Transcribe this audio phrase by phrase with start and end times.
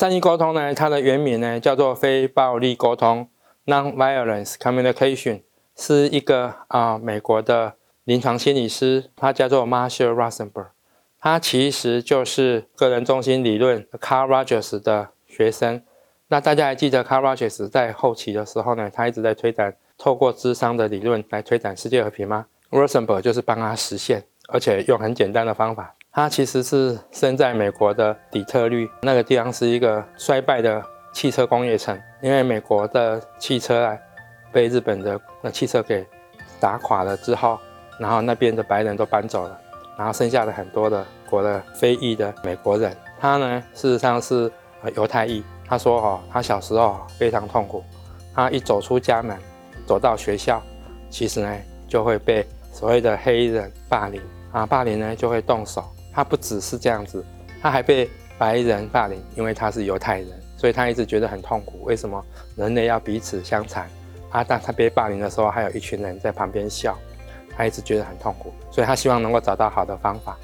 [0.00, 3.28] 善意沟通呢，它的原名呢叫做非暴力沟通
[3.66, 5.42] （Non-Violence Communication），
[5.76, 7.74] 是一个啊美国的
[8.04, 10.68] 临床心理师，他叫做 Marshall Rosenberg。
[11.18, 15.82] 他其实就是个人中心理论 Carl Rogers 的学生。
[16.28, 25.94] 那大家还记得 Carl Rogers 在后期的时候呢，他一直在推展透过智商的理论来推展世界和平吗？Rosenberg 就是帮他实现，而且用很简单的方法。
[26.12, 33.96] 他其实是生在美国的底特律，那个地方是一个衰败的汽车工业城，因为美国的汽车啊
[34.52, 36.04] 被日本的那汽车给
[36.58, 37.56] 打垮了之后，
[37.98, 39.56] 然后那边的白人都搬走了，
[39.96, 44.50] 然后剩下的很多的国的非裔的美国人，他呢事实上是
[44.96, 45.44] 犹太裔。
[45.64, 47.84] 他说哦，他小时候非常痛苦，
[48.34, 49.38] 他一走出家门，
[49.86, 50.60] 走到学校，
[51.08, 55.84] 其实呢就会被所谓的黑人霸凌啊，霸凌呢就会动手。
[56.12, 57.24] 他不只是这样子，
[57.62, 58.08] 他还被
[58.38, 61.82] 白人霸凌，因为他是犹太人，所以他一直觉得很痛苦。
[61.82, 62.24] 为什么
[62.56, 63.88] 人类要彼此相残？
[64.30, 66.96] 啊，当他被霸凌的时候，还有一群人在旁边笑，
[67.56, 70.38] 他一直觉得很痛苦，所以他希望能够找到好的方法。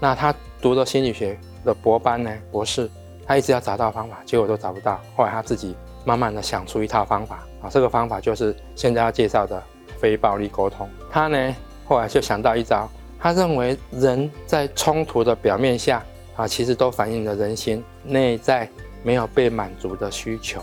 [0.00, 2.90] 那他读了心理学的博班呢，博士，
[3.26, 5.00] 他一直要找到方法，结果都找不到。
[5.14, 9.62] 后来他自己慢慢的想出一套方法啊，这个方法就是现在要介绍的
[9.98, 10.88] 非暴力沟通。
[11.10, 12.88] 他呢，后来就想到一招。
[13.26, 16.00] 他认为人在冲突的表面下
[16.36, 18.70] 啊，其实都反映了人心内在
[19.02, 20.62] 没有被满足的需求。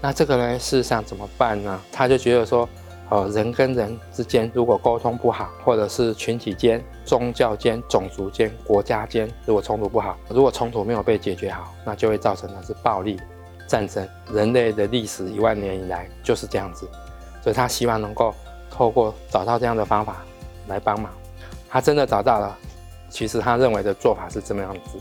[0.00, 1.80] 那这个呢，事实上怎么办呢？
[1.92, 2.68] 他就觉得说，
[3.10, 13.20] 呃，人跟人之间如果沟通不好，或者是群体间、宗教间、种族间、国家间，如果冲突不好，如果冲突没有被解决好，那就会造成的是暴力、
[13.68, 14.04] 战争。
[14.32, 16.88] 人类的历史一万年以来就是这样子，
[17.40, 18.34] 所以他希望能够
[18.68, 20.24] 透过找到这样的方法
[20.66, 21.12] 来帮忙。
[21.70, 22.58] 他真的找到了，
[23.08, 24.98] 其实他认为的做法是这么样子。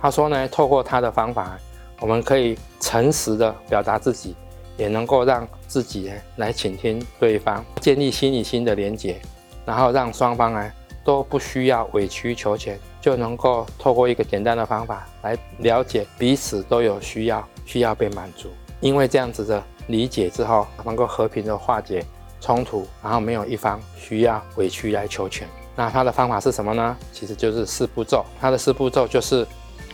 [0.00, 1.58] 他说呢，透过他的方法，
[2.00, 4.34] 我们可以诚实的表达自己，
[4.78, 9.20] 也能够让自己来倾听对方，建立心与心的连结，
[9.66, 10.72] 然后让双方呢
[11.04, 18.48] 都不需要委曲求全，就能够透过一个简单的方法来了解彼此都有需要，需要被满足。
[18.80, 22.04] 因为这样子的理解之后，能够和平的化解
[22.40, 25.46] 冲突，然后没有一方需要委屈来求全。
[25.78, 26.96] 那他的方法是什么呢？
[27.12, 28.26] 其实就是四步骤。
[28.40, 29.46] 他的四步骤就是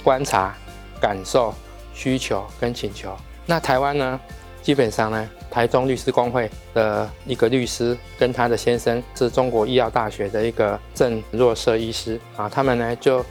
[0.02, 0.54] 观察、
[0.98, 1.52] 感受、
[1.92, 3.14] 需求跟请求。
[3.44, 4.18] 那台湾呢，
[4.62, 13.22] 基本上呢，台中律师公会的一个律师跟他的先生是中国医药大学的一个郑若瑟医师啊，他们呢就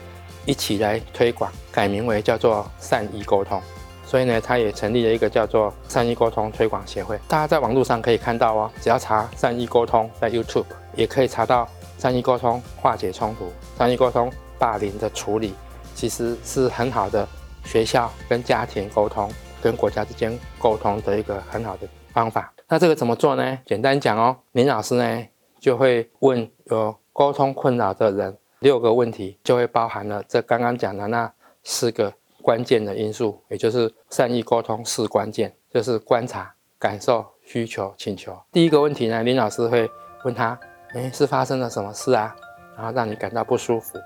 [0.45, 3.59] 一起来推广，改名为叫做善意沟通。
[4.05, 7.19] 所以呢，他也成立了一个叫做善意沟通推广协会。
[7.27, 10.65] 大家在网络上可以看到哦，只要查善意沟通，在 YouTube
[10.95, 11.67] 也可以查到。
[12.03, 15.53] 善意沟通化解冲突，善意沟通霸凌的处理，
[15.95, 17.25] 其实是很好的
[17.63, 19.31] 学校跟家庭沟通、
[19.61, 22.53] 跟国家之间沟通的一个很好的方法。
[22.67, 23.57] 那这个怎么做呢？
[23.65, 25.25] 简单讲哦，林老师呢
[25.61, 31.31] 就会问有沟通困扰的人六个问题，就会包含了这刚刚讲的那
[31.63, 38.37] 四个关键的因素，也就是善意沟通是关键，就是观察、感受、需求、请求。
[38.51, 39.89] 第一个问题呢，林老师会
[40.25, 40.59] 问他。
[40.93, 42.35] 哎，是发生了什么事啊？
[42.75, 43.99] 然后让你感到不舒服，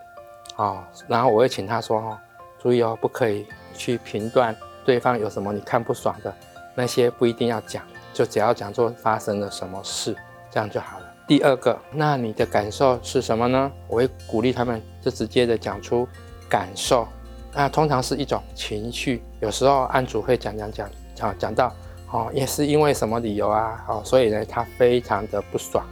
[0.56, 2.18] 哦，然后我会请他说哦，
[2.60, 4.56] 注意哦，不可以去评断
[4.86, 6.34] 对方有什么你看不爽的，
[6.76, 7.84] 那些不一定要讲，
[8.14, 10.16] 就只要讲做发生了什么事，
[10.50, 11.06] 这样就好了。
[11.28, 13.72] 第二个，那你的感受是什么呢？
[13.88, 16.08] 我会鼓励他们就直接的讲出
[16.50, 17.06] 感受，
[17.54, 20.90] 那通常是一种情绪，有时候案主会讲讲讲，
[21.20, 21.74] 好讲到
[22.12, 25.86] 哦，也是因为什么理由啊，哦，所以呢，他非常的不爽。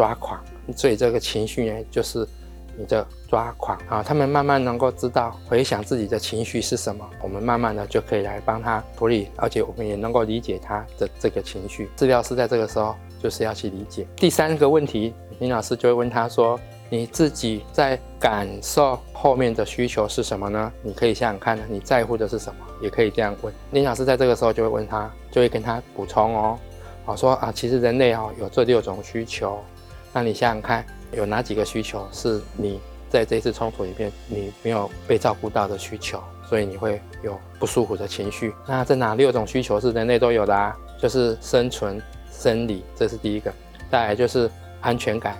[0.00, 0.42] 抓狂，
[0.74, 2.26] 所以这个情绪呢，就是
[2.74, 4.02] 你的抓狂啊。
[4.02, 11.90] 他们慢慢能够知道回想自己的情绪是什么，我们慢慢的就可以来帮他处理，而且我们也能够理解他的这个情绪。
[11.98, 14.06] 治疗师在这个时候就是要去理解。
[14.16, 16.58] 第三个问题，林老师就会问他说
[16.88, 20.72] ：“你自己在感受后面的需求是什么呢？
[20.82, 22.64] 你可以想想看，你在乎的是什么？
[22.80, 26.58] 也可以这样问。”林老师在这个时候就会问他，就会跟他补充哦，
[27.04, 29.62] 好说啊，其实人类哦有这六种需求。
[30.12, 38.52] 那你想想看，有哪几个需求是你在这次冲突里面你没有被照顾到的需求，所以你会有不舒服的情绪？
[38.66, 40.76] 那这哪六种需求是人类都有的啊？
[41.00, 43.50] 就是生存、生理，这是第一个；
[43.90, 45.38] 再来就是安全感，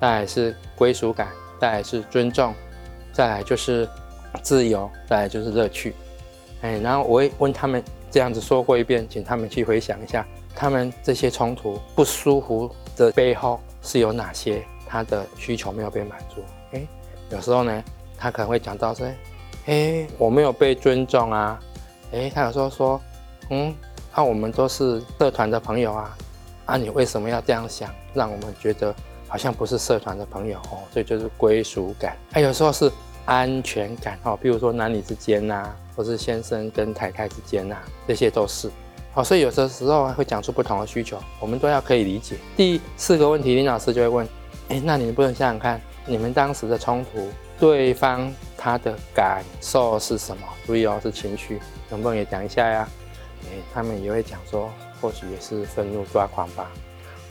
[0.00, 1.28] 再来是归属感，
[1.60, 2.54] 再来是尊重，
[3.12, 3.88] 再来就是
[4.42, 5.94] 自由，再来就是乐趣。
[6.62, 13.60] 哎，然后我会问他们这样子说过一遍，请他们去回想一下，他们这些冲突不舒服的背后。
[13.86, 16.42] 是有哪些他的需求没有被满足？
[16.72, 16.84] 哎，
[17.30, 17.84] 有时候呢，
[18.18, 19.06] 他可能会讲到说，
[19.66, 21.58] 哎，我没有被尊重啊，
[22.10, 23.00] 诶，他有时候说，
[23.50, 23.72] 嗯，
[24.14, 26.16] 那我们都是社团的朋友啊，
[26.66, 28.92] 啊，你为什么要这样想，让我们觉得
[29.28, 30.82] 好像不是社团的朋友哦？
[30.92, 32.16] 这就是归属感。
[32.32, 32.90] 还有时候是
[33.24, 37.76] 安全感哦，比如说男女之间呐，或是先生跟太太之间呐，
[38.08, 38.68] 这些都是。
[39.16, 42.36] 好，所以有的时候会讲出不同的需求，我们都要可以理解。
[42.54, 44.28] 第四个问题，林老师就会问，
[44.68, 47.26] 哎，那你能不能想想看，你们当时的冲突，
[47.58, 50.46] 对方他的感受是什么？
[50.66, 51.58] 注意哦，是情绪，
[51.88, 52.86] 能不能也讲一下呀？
[53.44, 54.70] 哎，他们也会讲说，
[55.00, 56.70] 或许也是愤怒抓狂吧。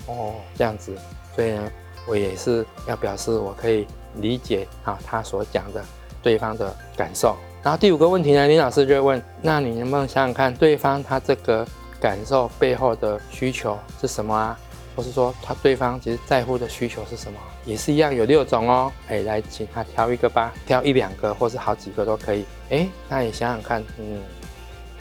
[0.07, 0.91] 哦，这样子，
[1.35, 1.71] 所以呢，
[2.07, 3.85] 我也是要表示我可以
[4.15, 5.85] 理解啊，他所讲的
[6.23, 7.35] 对方的感受。
[7.65, 11.65] 然后第五个问题呢，林老师就问：那你能不能想想看，对方他这个
[11.99, 14.59] 感受背后的需求是什么啊？
[14.95, 17.39] 或是说他对方其实在乎的需求是什么？
[17.65, 18.91] 也是一样有六种哦。
[19.07, 22.45] 哎，来，请他挑一个吧，挑一两个或是好几个都可以。
[22.69, 24.21] 哎，那你想想看，嗯，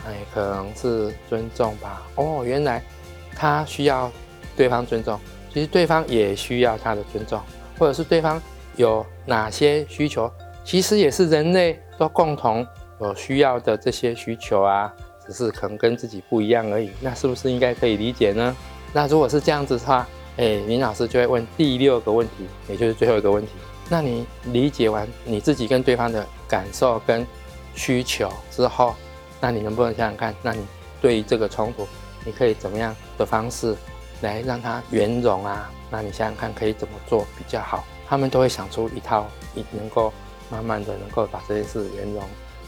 [0.07, 2.03] 哎，可能是尊重吧。
[2.15, 2.83] 哦，原来
[3.37, 4.11] 他需要
[4.57, 5.21] 对方尊重，
[5.53, 7.39] 其实对方也需要他的尊重，
[7.79, 8.41] 或者是对方
[8.77, 10.33] 有哪些需求？
[10.65, 12.67] 其实也是人类都共同
[13.01, 14.93] 有需要的这些需求啊，
[15.27, 16.91] 只是可能跟自己不一样而已。
[17.01, 18.55] 那是不是应该可以理解呢？
[18.93, 20.07] 那如果是这样子的话，
[20.37, 23.53] 哎，林老师就会问第六个问题，也就是最后一个问题。
[23.89, 27.27] 那你理解完你自己跟对方的感受跟
[27.75, 28.95] 需求之后，
[29.41, 30.65] 那你能不能想想看，那你
[31.01, 31.87] 对于这个冲突，
[32.25, 33.77] 你可以怎么样的方式
[34.23, 35.71] 来让它圆融啊？
[35.91, 37.85] 那你想想看，可以怎么做比较好？
[38.07, 40.13] 他们都会想出一套你能够。
[40.51, 42.23] 慢慢的能够把这件事圆融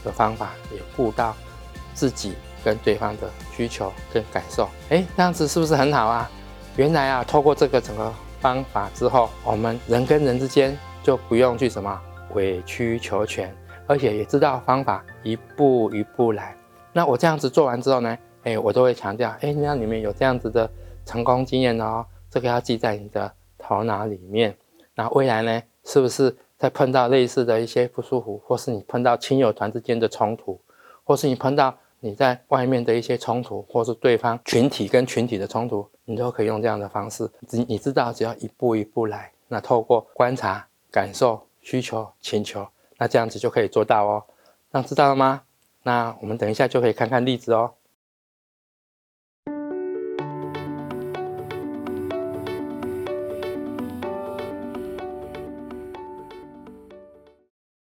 [0.05, 1.34] 的方法也顾到
[1.94, 2.34] 自己
[2.64, 6.31] 跟对方的需求跟感受，哎，这样子是不是很好啊？
[6.76, 12.00] 原来啊，透过这个整个方法之后，我们人跟人之间就不用去什么
[12.34, 13.55] 委曲求全，
[13.87, 16.56] 而且也知道方法一步一步来。
[16.93, 20.70] 那我这样子做完之后呢，哎，我都会强调，哎，那你们有这样子的
[21.05, 24.56] 成功经验哦，这个要记在你的头脑里面。
[24.94, 26.37] 那未来呢，是不是？
[26.58, 30.61] 在碰到类似的一些不舒服，或是你碰到亲友团之间的冲突，
[31.05, 37.31] 或是你碰到你在外面的一些冲突，或是对方群体跟群体的冲突，你都可以用这样的方式。
[37.50, 42.67] 你你知道，只要一步一步来，那透过观察、感受、需求、请求，
[42.99, 44.25] 那这样子就可以做到哦。
[44.70, 45.43] 那知道了吗？
[45.82, 47.73] 那我们等一下就可以看看例子哦。